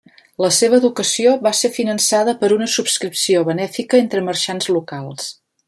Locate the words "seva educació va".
0.59-1.51